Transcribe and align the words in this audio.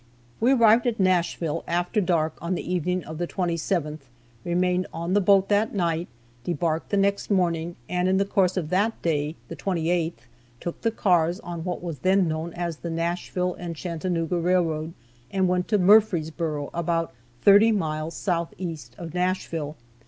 We 0.39 0.51
arrived 0.53 0.87
at 0.87 0.99
Nashville 0.99 1.63
after 1.67 2.01
dark 2.01 2.35
on 2.41 2.55
the 2.55 2.73
evening 2.73 3.03
of 3.03 3.19
the 3.19 3.27
27th, 3.27 3.99
remained 4.43 4.87
on 4.91 5.13
the 5.13 5.21
boat 5.21 5.47
that 5.49 5.75
night, 5.75 6.07
debarked 6.43 6.89
the 6.89 6.97
next 6.97 7.29
morning, 7.29 7.75
and 7.87 8.07
in 8.09 8.17
the 8.17 8.25
course 8.25 8.57
of 8.57 8.71
that 8.71 8.99
day 9.03 9.35
(the 9.47 9.55
28th) 9.55 10.25
took 10.59 10.81
the 10.81 10.89
cars 10.89 11.39
on 11.41 11.63
what 11.63 11.83
was 11.83 11.99
then 11.99 12.27
known 12.27 12.51
as 12.53 12.77
the 12.77 12.89
Nashville 12.89 13.53
and 13.53 13.75
Chattanooga 13.75 14.39
railroad, 14.39 14.93
and 15.29 15.47
went 15.47 15.67
to 15.67 15.77
Murfreesboro, 15.77 16.71
about 16.73 17.13
thirty 17.43 17.71
miles 17.71 18.15
southeast 18.15 18.95
of 18.97 19.13
Nashville. 19.13 19.75